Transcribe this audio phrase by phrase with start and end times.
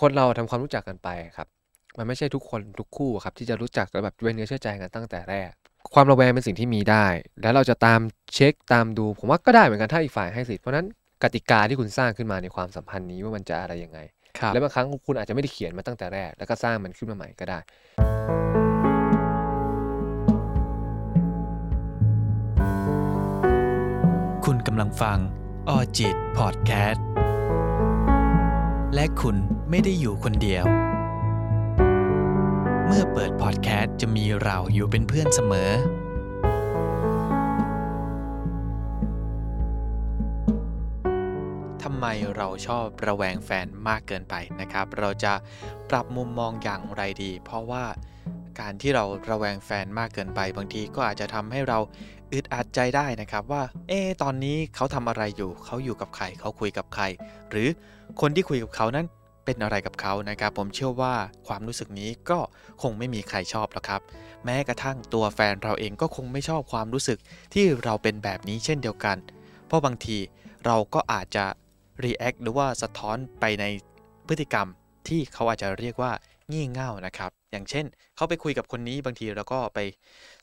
[0.00, 1.48] คนเราทำความรู้จักกันไปครับ
[1.98, 5.50] มันไม่ใช่ทุกคนทุกคู่ครับ ที่จะรู้จักแล้วแบบเป็นเนื้อเชื่อใจกันตั้งแต่แรก
[5.94, 7.06] ความระแวงเป็นสิ่งที่มีได้
[7.42, 8.00] แล้วเราจะตาม
[8.34, 10.86] เช็คตามดู ผมว่าก็ได้เหมือนกันถ้าอีกฝ่ายให้สิทธิ์เพราะนั้น
[11.22, 13.98] กติกาที่คุณสร้างขึ้นมาในความสัมพันธ์นี้ว่ามันจะอะไรยังไง
[14.38, 17.58] ครับและบางครั้งคุณอาจจะไม่ได้เขียนมาตั้งแต่แรก แล้วก็สร้างมันขึ้นมาใหม่ก็ได้
[24.44, 25.18] คุณกำลังฟัง
[25.68, 27.04] ออจิตพอดแคสต์
[28.94, 29.36] และคุณ
[29.72, 30.64] ไม่ได้อยู่คนเดียว
[32.86, 35.70] เมื่อเปิดพอดแคสต์จะมีเราอยู่เป็นเพื่อนเสมอ
[41.82, 42.06] ทำไม
[42.36, 45.32] เราชอบระแวงแฟนมากเกินไปนะครับ เราจะ
[45.90, 47.84] ปรับมุมมองอย่างไรดี เพราะว่า
[48.60, 51.78] การที่เราระแวงแฟนมากเกินไปบางทีก็อาจจะทำให้เรา
[52.32, 57.04] อึดอัดใจได้นะครับว่า เอ๊ตอนนี้เขาทำอะไรอยู่ เขาอยู่กับใคร เขาคุยกับใคร
[57.50, 57.68] หรือ
[58.20, 59.06] คนที่คุยกับเขานั้น
[59.44, 61.14] เป็นอะไรกับเขานะครับ ผมเชื่อว่า
[61.46, 62.38] ความรู้สึกนี้ก็
[62.82, 64.02] คงไม่มีใครชอบหรอกครับ
[64.44, 67.18] แม้กระทั่งตัวแฟนเราเองก็คงไม่ชอบความรู้สึก
[67.54, 69.16] ที่เราเป็นแบบนี้เช่นเดียวกัน
[69.66, 70.18] เพราะบางที
[70.66, 71.44] เราก็อาจจะ
[72.04, 73.64] react หรือว่าสะท้อนไปใน
[74.28, 74.66] พฤติกรรม
[75.08, 76.12] ที่เขาอาจจะเรียกว่า
[76.50, 77.86] งี่เง่านะครับ อย่างเช่น
[78.16, 79.78] เขาไปคุยกับคนนี้บางทีเราก็ไป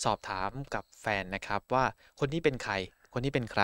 [0.04, 1.86] สอบถามกับแฟนนะครับ ว่า
[2.20, 2.74] คนนี้เป็นใคร
[3.14, 3.64] คนนี้เป็นใคร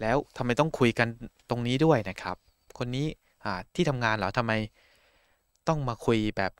[0.00, 1.08] แล้วทำไมต้องคุยกัน
[1.50, 2.36] ตรงนี้ด้วยนะครับ
[2.78, 3.06] คนนี้
[3.74, 4.52] ที่ทำงานเหรอทำไม
[5.68, 6.52] ต้องมาคุยแบบ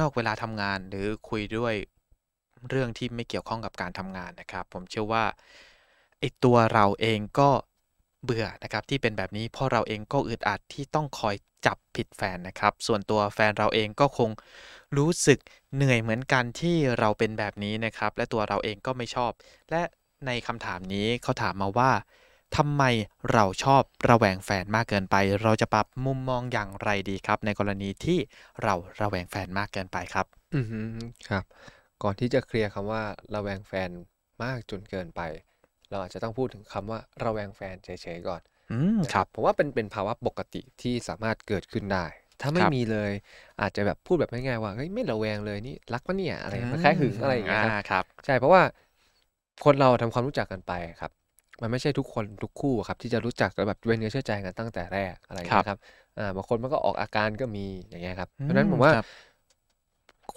[0.00, 1.74] นอกเวลาทำงาน หรือคุยด้วย
[2.68, 5.24] เรื่องที่ไม่เกี่ยวข้องกับการทำงานนะครับ ผมเชื่อว่า
[6.18, 7.50] ไอตัวเราเองก็
[8.24, 11.34] เบื่อนะครับที่เป็นแบบนี้เพราะเราเองก็อึดอัดที่ต้องคอย
[11.66, 14.30] จับผิดแฟนนะครับ ส่วนตัวแฟนเราเองก็คง
[14.96, 15.38] รู้สึก
[15.74, 19.32] เหนื่อยเหมือนกันที่เราเป็นแบบนี้นะครับ และตัวเราเองก็ไม่ชอบ
[19.70, 19.82] และ
[20.26, 21.90] ในคำถามนี้เขาถามมาว่า
[22.56, 22.82] ทำไม
[23.32, 28.18] เราชอบระแวงแฟนมากเกินไป เราจะปรับมุมมองอย่างไรดีครับ ในกรณีที่
[28.62, 30.80] เราระแวงแฟนมากเกินไปครับ อือฮึ
[31.28, 31.44] ครับ
[32.02, 33.02] ก่อนที่จะเคลียร์คำว่า
[33.34, 33.90] ระแวงแฟน
[34.42, 35.20] มากจนเกินไป
[35.90, 38.40] เราอาจจะต้องพูดถึงคำว่า ระแวงแฟนเฉยๆก่อน
[38.72, 42.06] อืมนะครับผมว่าเป็นเป็นภาวะปกติที่สามารถเกิดขึ้นได้
[42.40, 43.12] ถ้าไม่ครับมีเลย
[43.60, 48.62] อาจจะแบบพูดแบบง่ายๆว่าเฮ้ยไม่ระแวงเลยนี่รักปะเนี่ยอะไรมันคล้ายหึงอะไรอย่างเงี้ยครับครับใช่เพราะว่า
[49.64, 51.12] คนเราทำความรู้จักกันไปครับ
[51.62, 55.78] มันไม่ใช่ทุกคนทุกคู่ครับที่จะรู้จักแล้วแบบเป็นเนื้อเชื่อใจกันตั้งแต่แรกอะไรอย่างเงี้ยครับ
[56.18, 59.06] อ่าบางคนมันก็ออกอาการก็มีอย่างเงี้ยครับเพราะฉะนั้นผมว่าครับ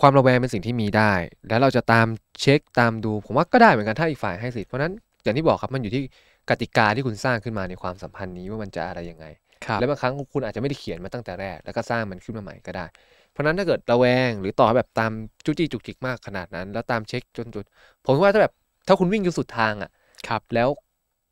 [0.02, 1.14] ความระแวงเป็นสิ่งที่มีได้
[1.50, 2.08] แล้วเราจะตาม
[2.42, 4.94] เช็คตามดู ผมว่าก็ได้เหมือนกันถ้าอีกฝ่ายให้สิทธิ์เพราะฉะนั้น
[5.24, 6.04] อย่างที่บอกครับมันอยู่ที่
[6.50, 9.26] กติกาที่คุณสร้างขึ้นมาในความสัมพันธ์นี้ว่ามันจะอะไรยังไง
[9.66, 12.86] ครับและบางครั้งคุณอาจจะไม่ได้เขียนมาตั้งแต่แรก แล้วก็สร้างมันขึ้นมาใหม่ก็ได้
[13.32, 15.12] เพราะฉะนั้นถ้าเกิดระแวงหรือต่อให้แบบตาม
[15.46, 17.66] จุกจิกจุกจิกมากขนาดนั้น แล้วตามเช็คจนจุด
[18.06, 18.54] ผมว่าถ้าแบบ
[18.88, 19.92] ถ้าคุณวิ่งจนสุดทางอะ
[20.28, 20.70] ครับแล้ว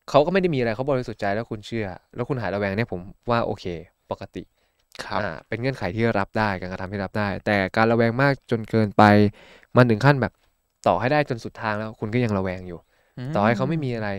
[0.10, 3.66] เขาก็ไม่ได้มีอะไรเขาบริสุทธิ์ใจแล้วคุณเชื่อ แล้วคุณหายระแวงเนี่ยผมว่าโอเค
[4.12, 4.44] ปกติ
[5.04, 9.04] ครับอ่าเป็นเงื่อนไขที่รับได้การกระทำที่รับได้ แต่การระแวงมากจนเกินไป
[9.78, 10.34] มันถึงขั้นแบบ
[10.88, 12.80] ต่อให้ได้จนสุดทางแล้ว คุณก็ยังระแวงอยู่
[13.36, 14.10] ต่อให้เขาไม่มีอะไร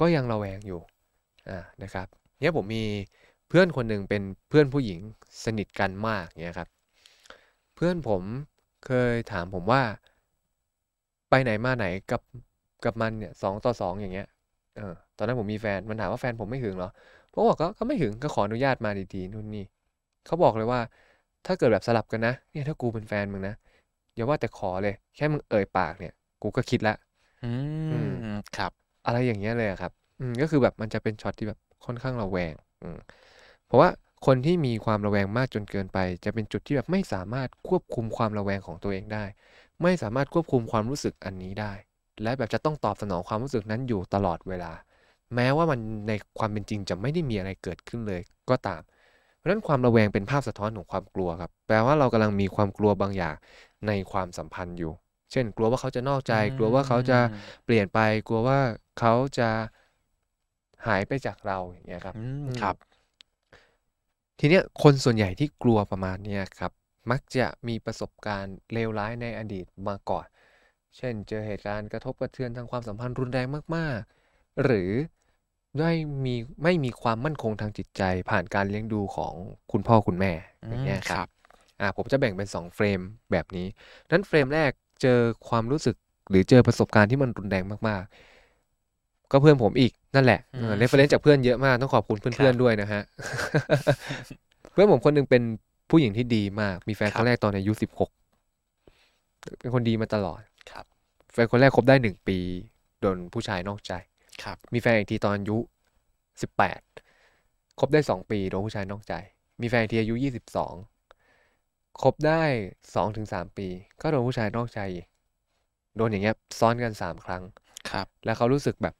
[0.00, 0.80] ก็ยังระแวงอยู่
[1.48, 2.06] อ่านะครับ
[2.40, 2.84] เนี่ยผมมี
[3.48, 5.00] เพื่อนคนหนึ่งเป็นเพื่อนผู้หญิง
[5.44, 6.68] สนิทกันมากเนี่ยครับ
[7.74, 8.22] เพื่อนผม
[8.86, 9.82] เคยถามผมว่า
[11.30, 12.22] ไปไหนมาไหนกับ
[12.84, 14.28] กับมันเนี่ยสองต่อสองอย่างเงี้ย
[14.74, 16.90] เออตอนนั้นผมมีแฟนมันถามว่าแฟนผมไม่หึงเหรอ
[17.32, 19.64] ผมบอกก็ก็ไม่หึงก็ขออนุญาตมาดีๆนู่นนี่
[20.26, 20.80] เขาบอกเลยว่า
[21.46, 23.54] ถ้าเกิดแบบสลับกันนะ เนี่ยถ้ากูเป็นแฟนมึงนะ
[24.14, 26.12] อย่าว่าแต่ขอเลย แค่มึงเอ่ยปากเนี่ย
[26.42, 26.94] กูก็คิดละ
[27.44, 27.50] อื
[27.90, 27.98] อื
[28.34, 28.72] มครับ
[29.06, 32.52] อะไรอย่างเงี้ยเลยอะครับ อืมก็คือแบบมันจะเป็นช็อตที่แบบค่อนข้างระแวง
[32.82, 32.98] อืม
[33.66, 33.90] เพราะว่า
[34.26, 39.24] คนที่มีความระแวงมากจนเกินไป จะเป็นจุดที่แบบไม่สามารถควบคุมความระแวงของตัวเองได้
[39.82, 41.72] ไม่สามารถควบคุมความรู้สึกอันนี้ได้
[42.22, 44.72] และแบบจะต้องตอบสนองความรู้สึกนั้นอยู่ตลอดเวลา
[45.34, 48.82] แม้ว่ามันในความเป็นจริงจะไม่ได้มีอะไรเกิดขึ้นเลยก็ตาม
[49.36, 53.34] เพราะฉะนั้นความระแวงเป็นภาพสะท้อนของความกลัวครับ แปลว่าเรากำลังมีความกลัวบางอย่าง
[53.86, 54.92] ในความสัมพันธ์อยู่
[55.32, 57.98] เช่น กลัวว่าเขาจะนอกใจ กลัวว่าเขาจะอืมเปลี่ยนไป
[58.28, 58.58] กลัวว่า
[58.98, 59.50] เขาจะ
[60.86, 62.76] หายไปจากเราอย่างเงี้ยครับอืมอืมครับ
[64.38, 66.72] ทีเนี้ยคนส่วนใหญ่ที่กลัวประมาณเนี้ยครับ
[67.10, 70.26] มักจะมีประสบการณ์เลวร้ายในอดีตมาก่อน
[70.96, 73.46] เช่น เจอเหตุการณ์กระทบกระเทือนทางความสัมพันธ์รุนแรง
[73.76, 74.90] มากๆ หรือ
[75.80, 75.90] ได้
[76.24, 79.34] มีไม่มีความมั่นคงทางจิตใจ ผ่านการเลี้ยงดูของ
[79.72, 80.32] คุณพ่อคุณแม่
[80.68, 81.28] อย่างเงี้ยอืมคครัรับบ
[81.80, 83.00] อ่าผมจะแบ่งเป็นสอง frame
[83.32, 83.66] แบบนี้
[84.10, 84.70] นั้น frame แรก
[85.02, 85.96] เจอความรู้สึก
[86.30, 93.02] หรือเจอประสบการณ์ที่มันรุนแรงมากๆ ก็เพื่อนผมอีกนั่นแหละอืม reference จากเพื่อนเยอะมากต้องขอบคุณเพื่รัอนบด้วยนะฮะ
[94.72, 95.42] เพื่อนผมคนหนึ่งเป็น
[95.90, 98.10] ผู้หญิงที่ดีมาก มีแฟนคครับรั้งแรกครับตอนอายุสิบหก
[99.60, 100.53] เป็นคนดีมาตลอดครับ
[101.34, 102.38] แฟนคนแรกคบได้หนึ่งปี
[103.00, 103.92] โดนผู้ชายนอกใจ
[104.42, 105.58] ครับ มีแฟนอีกทีตอนอายุ
[106.42, 106.80] สิบแปด
[107.78, 109.14] คบได้สองปีโดนผู้ชายนอกใจ
[109.60, 110.74] มีแฟนอีกทีอายุยี่สิบสอง
[112.02, 112.42] คบได้
[112.94, 113.68] สองถึงสามปี
[114.02, 115.06] ก็โดนผู้ชายนอกใจอีก
[115.96, 117.42] โดนอย่างเงี้ยซ้อนกันสามครั้ง
[117.90, 118.94] ครับ แล้วเขารู้สึกแบบ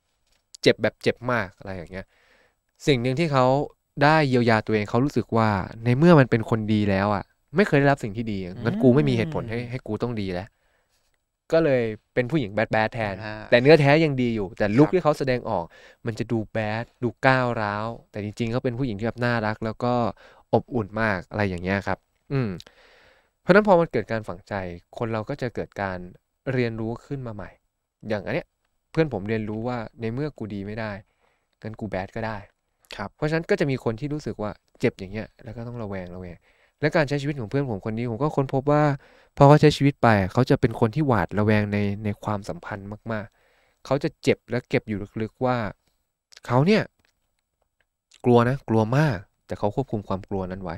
[0.63, 2.07] เจ็บแบบเจ็บมากอะไรอย่างเงี้ย
[2.87, 3.47] สิ่งหนึ่งที่เขา
[4.03, 5.49] ได้เยียวยาตัวเองเขารู้สึกว่า
[5.85, 7.25] ในเมื่อมันเป็นคนดีแล้วอะ
[7.57, 10.49] ไม่เคยได้รับสิ่งที่ดีงั้นกูไม่มีเหตุผลให้ให้กูต้องดีแล้ว
[11.52, 11.82] ก็เลย
[12.14, 15.64] เป็นผู้หญิงแบดแบดแทนอ่าแต่เนื้อแท้ยังดีอยู่ แต่ลุคครับที่เขาแสดงออก
[16.06, 19.94] มันจะดูแบดดูก้าวร้าว แต่จริงๆเขาเป็นผู้หญิงที่แบบน่ารัก แล้วก็
[20.55, 21.99] อบอุ่นมากอะไรอย่างเงี้ยครับ
[22.32, 22.50] อืม
[23.43, 24.55] เพราะฉะนั้นพอมันเกิดการฝังใจ
[24.99, 25.99] คนเราก็จะเกิดการ
[26.52, 27.50] เรียนรู้ขึ้นมาใหม่
[28.08, 28.46] อย่างอันเนี้ย
[28.91, 30.93] เพื่อนผมเรียนรู้ว่าในเมื่อกูดีไม่ได้
[31.62, 32.38] งั้นกูแบดก็ได้
[32.96, 34.50] ครับเพราะฉะนั้นก็จะมีคนที่รู้สึกว่า
[34.81, 36.37] เจ็บอย่างเงี้ย แล้วก็ต้องระแวงระแวง
[36.85, 38.83] และการใช้ชีวิตของเพื่อนผมคนนี้ผมก็ค้นพบว่า
[39.37, 45.57] พอเขาใช้ชีวิตไปเขาจะเป็นคนที่หวาดระแวงในในความสัมพันธ์มากๆ เขาจะเจ็บและเก็บอยู่ลึกๆว่า
[46.47, 46.83] เขาเนี่ย
[48.25, 50.77] กลัวนะกลัวมาก แต่เขาควบคุมความกลัวนั้นไว้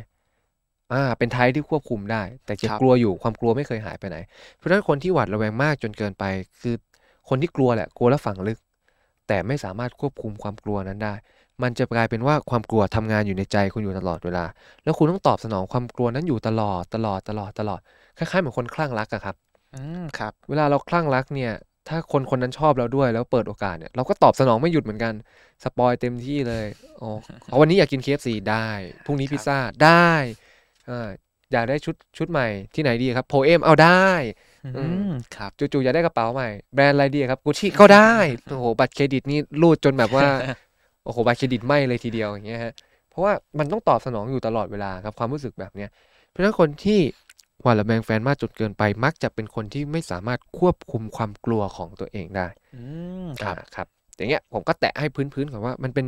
[0.93, 4.17] อ่า เป็นไทป์ที่ควบคุมได้ แต่จ็บครับกลัวอยู่ความกลัวไม่เคยหายไปไหน
[4.57, 6.25] เพราะฉะนั้นคนที่หวาดระแวงมากจนเกินไป
[6.61, 6.75] คือ
[7.29, 8.59] คนที่กลัวแหละ กลัวแล้วฝังลึก
[9.29, 11.15] แต่ไม่สามารถควบคุมความกลัวนั้นได้
[11.63, 14.45] มันจะกลายเป็นว่าความกลัวทำงานอยู่ในใจคุณอยู่ตลอดเวลา
[14.85, 17.81] แล้วคุณต้องตอบสนองความกลัวนั้นอยู่ตลอดตลอดตลอดตลอด
[18.17, 19.37] คล้ายๆเหมือนคนคลั่งรักอะครับ
[19.75, 21.53] อืมครับ เวลาเราคลั่งรักเนี่ย
[21.89, 25.15] ถ้าคนคนนั้นชอบเราด้วยแล้วเปิดโอกาสเนี่ยเราก็ตอบสนองไม่หยุดเหมือนกัน
[25.65, 26.67] สปอยเต็มที่เลย
[27.01, 27.11] อ๋อ
[27.47, 28.69] เอาวันนี้อยากกิน KFC ได้
[29.05, 30.13] พรุ่งนี้ครับพิซซ่าได้
[30.91, 31.11] อ่า
[31.53, 34.09] อยากได้ชุดชุดใหม่ที่ไหนดีครับโพเอมเอาได้
[34.65, 38.13] อือืมมครับจู่ๆอยากได้กระเป๋าใหม่ แบรนด์อะไรดีครับกุชชี่ก็ได้
[38.49, 40.27] โอ้โหบัตรเครดิตนี่รูดจนแบบว่า
[41.07, 42.73] โอ้โหบัตรเครดิตไหมเลยทีเดียวอย่างเงี้ยฮะ
[43.11, 45.91] เพราะว่ามันต้องตอบสนองอยู่ตลอดเวลาครับความรู้สึกแบบเนี้ย
[46.31, 47.01] เพราะฉะนั้นคนที่
[47.63, 52.81] หวาดระแวงแฟนมากจนเกินไปมักจะเป็นคนที่ไม่สามารถควบคุมความกลัวของตัวเองได้อื
[53.25, 53.87] มครับอ่าครับ
[54.17, 56.07] อย่างเงี้ยผมก็แตะให้พื้นๆก่อนว่ามันเป็น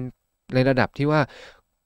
[0.54, 1.20] ในระดับที่ว่า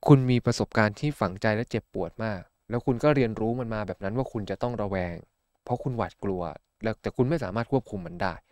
[0.06, 5.16] คุณมีประสบการณ์ที่ฝังใจและเจ็บปวดมาก แล้วคุณก็เรียนรู้มันมาแบบนั้นว่าคุณจะต้องระแวง
[5.64, 6.42] เพราะคุณหวาดกลัว
[6.82, 8.51] แล้วแต่คุณไม่สามารถควบคุมมันได้คร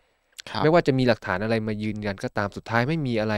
[0.61, 3.35] ไม่ว่าจะมีหลักฐานอะไรมายืนยันก็ตามสุดท้ายไม่มีอะไร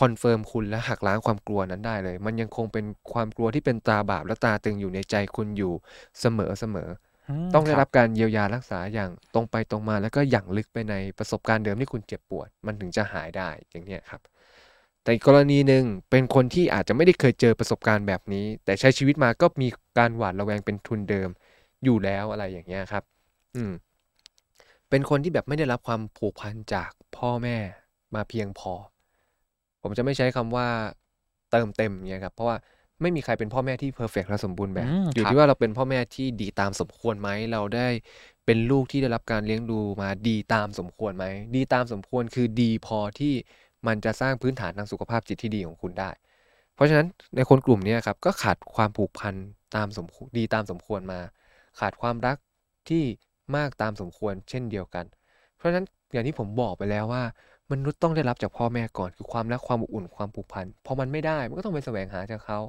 [0.00, 5.72] confirm คุณและหักล้างความกลัวนั้นได้เลย มันยังคงเป็นความกลัวที่เป็นตราบาปและตราตรึงอยู่ในใจคุณอยู่
[6.20, 6.88] เสมอเสมอ
[7.30, 14.20] มต้องได้ครับการเยียวยารักษาอย่างตรงไปตรงมา แล้วก็อย่างลึกไปในประสบการณ์เดิมที่คุณเจ็บปวด มันถึงจะหายได้อย่างเนี้ยครับ
[15.02, 21.28] แต่อีกกรณีหนึ่งเป็นคนที่อาจจะไม่ได้เคยเจอประสบการณ์แบบนี้ แต่ใช้ชีวิตมาก็มีการหวาดระแวงเป็นทุนเดิม
[21.84, 23.04] อยู่แล้วอะไรอย่างเงี้ยครับ
[23.56, 23.72] อืม
[24.90, 27.56] เป็นคนที่แบบไม่ได้รับความผูกพันจากพ่อแม่
[28.14, 28.72] มาเพียงพอ
[29.82, 30.66] ผมจะไม่ใช้คำว่า
[31.50, 32.56] เติมเต็มอย่างเงี้ยครับ เพราะว่า
[33.02, 37.88] ไม่มีใครเป็นพ่อแม่ที่เพอร์เฟกและสมบูรณ์แบบอืมอยู่ครับที่ว่าเราเป็นพ่อแม่ที่ดีตามสมควรไหม เราได้
[38.46, 43.34] เป็นลูกที่ได้รับการเลี้ยงดูมาดีตามสมควรไหม ดีตามสมควรคือดีพอที่
[43.86, 46.10] มันจะสร้างพื้นฐานทางสุขภาพจิตที่ดีของคุณได้
[46.74, 47.06] เพราะฉะนั้น
[47.36, 49.34] ในคนกลุ่มเนี้ยครับก็ขาดความผูกพัน
[49.76, 51.20] ตามสมควรดีตามสมควรมา
[51.80, 52.36] ขาดความรัก
[52.88, 53.02] ที่
[53.56, 55.04] มากตามสมควรเช่นเดียวกัน
[55.56, 57.22] เพราะฉะนั้นอย่างที่ผมบอกไปแล้วว่า
[57.72, 62.60] มนุษย์ต้องได้รับจากพ่อแม่ก่อนคือความรักความอบอุ่นความผูกพันพอมันไม่ได้มันก็ต้องไปแสวงหาจากเขา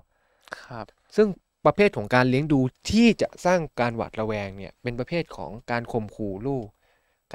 [0.64, 0.86] ครับ
[1.16, 1.28] ซึ่ง
[1.66, 2.60] ประเภทของการเลี้ยงดู
[2.90, 6.68] ที่จะสร้างการหวาดระแวงเนี่ยเป็นประเภทของการข่มขู่ลูก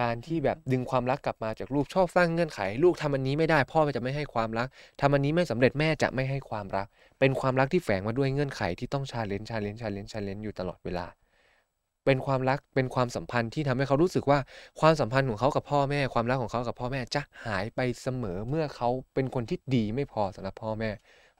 [0.01, 4.69] การที่แบบดึงความรักกลับมาจากลูกชอบสร้างเงื่อนไข ลูกทำอันนี้ไม่ได้ พ่อจะไม่ให้ความรัก
[5.01, 6.87] ทำอันนี้ไม่สำเร็จแม่จะไม่ให้ความรัก
[7.21, 11.07] เป็นความรักที่แฝงมาด้วยเงื่อนไขที่ต้อง challenge challenge challenge challenge อยู่ตลอดเวลา
[12.05, 14.39] เป็นความรักเป็นความสัมพันธ์ที่ทำให้เขารู้สึกว่า
[14.81, 20.91] ความสัมพันธ์ของเขากับพ่อแม่ ความรักของเขากับพ่อแม่จะหายไปเสมอเมื่อเขาเป็นคนที่ดีไม่พอสำหรับพ่อแม่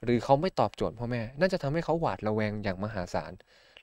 [0.03, 3.31] หรือเขาไม่ตอบโจทย์พ่อแม่นั่นจะทำให้เขาหวาดระแวงอย่างมหาศาล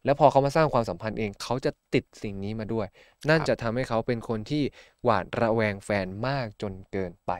[0.05, 2.87] แล้วพอเขามาสร้างความสัมพันธ์เองเขาจะติดสิ่งนี้มาด้วย
[3.28, 4.62] นั่นครับจะทำให้เขาเป็นคนที่
[5.05, 7.33] หวาดระแวงแฟนมากจนเกินไป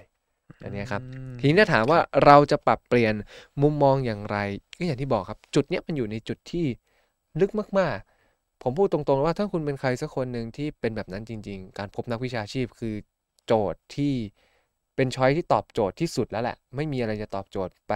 [0.65, 3.15] อันเนี้ยครับอืมทีนี้ถ้าถามว่าเราจะปรับเปลี่ยน
[3.63, 4.39] มุมมองอย่างไร
[4.79, 6.67] ก็อย่างที่บอกครับ จุดเนี้ยมันอยู่ในจุดที่
[7.41, 8.20] ลึกมากๆ
[8.63, 12.95] ผมพูดตรงๆว่าถ้าคุณเป็นใครสักคนหนึ่งที่เป็นแบบนั้นจริง ๆ การพบนักวิชาชีพคือ
[13.47, 14.15] โจทย์ที่
[14.97, 17.95] เป็นช้อยที่ตอบโจทย์ที่สุดแล้วแหละ ไม่มีอะไรจะตอบโจทย์ไป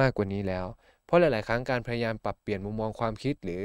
[0.00, 0.66] มากกว่านี้แล้ว
[1.06, 3.62] เพราะหลาย ๆ ครั้งการพยายามปรับเปลี่ยนมุมมองความคิด หรือ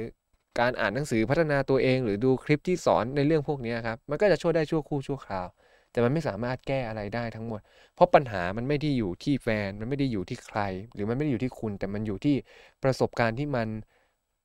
[0.60, 5.48] การอ่านหนังสือพัฒนาตัวเอง หรือดูคลิปที่สอนในเรื่องพวกนี้ครับมันก็จะช่วยได้ชั่วครู่ชั่วคราว
[5.92, 7.62] แต่มันไม่สามารถแก้อะไรได้ทั้งหมด
[7.96, 10.60] เพราะปัญหามันไม่ได้อยู่ที่แฟน มันไม่ได้อยู่ที่ใคร
[10.94, 12.36] หรือมันไม่ได้อยู่ที่คุณ แต่มันอยู่ที่
[12.84, 13.68] ประสบการณ์ที่มัน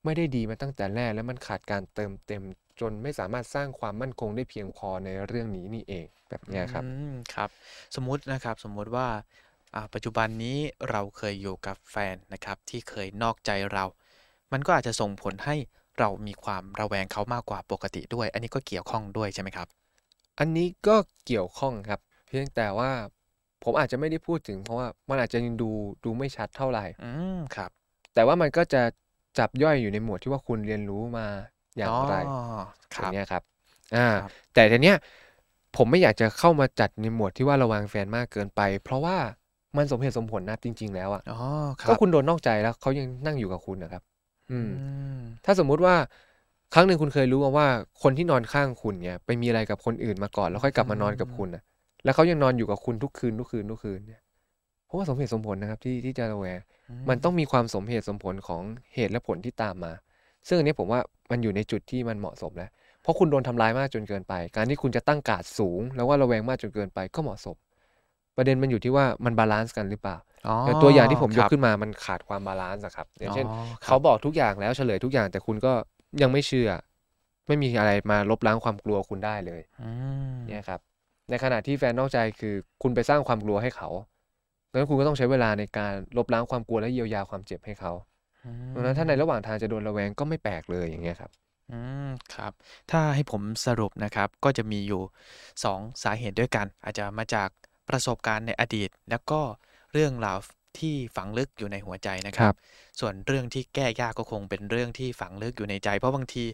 [0.05, 2.43] ไม่ได้ดีมาตั้งแต่แรกแล้วมันขาดการเติมเต็ม
[2.81, 7.49] จนไม่สามารถสร้างความมั่นคงได้เพียงพอในเรื่องนี้นี่เองแบบเนี้ยครับอืมครับ
[7.97, 9.09] สมมุตินะครับสมมุติว่า
[9.75, 10.59] อ่าปัจจุบันนี้
[10.91, 13.85] เราเคยอยู่กับแฟนนะครับ ที่เคยนอกใจเรา
[14.53, 15.57] มันก็อาจจะส่งผลให้
[15.99, 19.69] เรามีความระแวงเขามากกว่าปกติด้วย อันนี้ก็เกี่ยวข้องด้วยใช่ไหมครับ
[20.39, 20.97] อันนี้ก็
[21.27, 22.91] เกี่ยวข้องครับ เพียงแต่ว่า
[23.65, 25.71] ผมอาจจะไม่ได้พูดถึงเพราะว่ามันอาจจะยังดู
[26.05, 27.71] ดูไม่ชัดเท่าไหร่อืมครับ
[28.15, 28.83] แต่ว่ามันก็จะ
[29.39, 31.27] จับย่อยอยู่ในหมวดที่ว่าคุณเรียนรู้มา
[31.79, 32.31] อย่างไรอ๋อ
[32.95, 33.43] คอรับย่างเงี้ยครับ
[33.97, 34.97] อ่าครับแต่ทีเนี้ย
[35.77, 39.17] ผมไม่อยากจะเข้ามาจัดในหมวดที่ว่าระวังแฟนมากเกินไป เพราะว่า
[39.77, 41.35] มันสมเหตุสมผลนะจริง ๆ แล้วอะอ๋อ
[41.83, 44.03] ครัก็บคุณโดนนอกใจแล้วเขายังนั่งอยู่กับคุณนะครับ
[44.51, 44.73] อืมอื
[45.19, 45.97] ม ถ้าสมมุติว่า
[46.75, 47.69] ครั้งหนึ่งคุณเคยรู้มาว่า
[48.03, 51.63] คนที่นอนข้างคุณเนี่ย ไปมีอะไรกับคนอื่นมาก่อน แล้วค่อยกลับมานอนกับคุณนะ
[52.05, 54.23] แล้วเขายังนอนอยู่กับคุณทุกคืนทุกคืนทุกคืนเนี่ย
[54.87, 56.59] เพราะว่าสมเหตุสมผลนะครับที่ที่จะระแวง
[57.09, 58.63] มันต้องมีความสมเหตุสมผลของ
[58.95, 59.93] เหตุและผลที่ตามมา
[60.49, 61.01] ซึ่งอันนี้ผมว่า
[61.31, 62.71] มันอยู่ในจุดที่มันเหมาะสมแล้ว
[63.03, 67.57] เพราะคุณโดนทำร้ายมากจนเกินไป การที่คุณจะตั้งการ์ดสูง แล้วหวาดระแวงมากจนเกินไปก็เหมาะสม
[68.37, 70.17] ประเด็นมันอยู่ที่ว่ามัน balance กันหรือเปล่า
[70.49, 75.73] อ๋ออย่างตัวอย่างที่ผมยกกลับขึ้นมามันขาดความ balance อะครับ อย่างเช่นอ๋อครับเขาบอกทุกอย่างแล้วเฉลยทุกอย่างแต่คุณก็
[76.23, 76.69] ยังไม่เชื่อ
[77.49, 79.91] ไม่มีอะไรมาลบล้างความกลัวคุณได้เลยอื
[80.35, 80.81] มเนี่ยครับ
[81.31, 83.89] ในขณะที่แฟนนอกใจคือคุณไปสร้างความกลัวให้เขา
[84.75, 87.93] ดังนั้นคุณก็ต้องใช้เวลาในการลบล้างความกลัวและเยียวยาความเจ็บให้เขา
[88.45, 91.31] อืมดังนั้นถ้าในระหว่างทางจะโดนระแวงก็ไม่แปลกเลยอย่างเงี้ยครับ
[91.71, 92.53] อืมครับ
[92.91, 95.03] ถ้าให้ผมสรุปนะครับ ก็จะมีอยู่
[95.65, 97.49] สองสาเหตุด้วยกัน อาจจะมาจาก
[97.89, 99.41] ประสบการณ์ในอดีต แล้วก็
[99.93, 100.39] เรื่องราว
[100.79, 102.55] ที่ฝังลึกอยู่ในหัวใจนะคครัรับบ
[103.01, 106.45] ส่วนเรื่องที่แก้ยากก็คงเป็นเรื่องที่ฝังลึกอยู่ในใจ เพราะบางที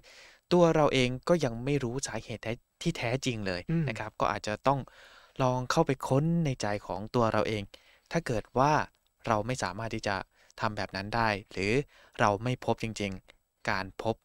[0.53, 4.81] ตัวเราเองก็ยังไม่รู้สาเหตุแท้ที่แท้จริงเลยอืมนะครับ ก็อาจจะต้อง
[5.43, 7.63] ลองเข้าไปค้นในใจของตัวเราเอง
[8.13, 8.73] ถ้าเกิดว่า
[9.27, 10.17] เราไม่สามารถที่จะ
[10.61, 11.73] ทำแบบนั้นได้ หรือ
[12.21, 14.17] เราไม่พบจริงๆ การพบ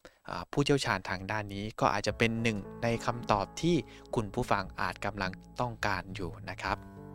[0.52, 3.76] ผู้เชี่ยวชาญทางด้านนี้ก็อาจจะเป็นหนึ่งในคำตอบที่
[4.16, 6.95] คุณผู้ฟังอาจกำลังต้องการอยู่นะครับ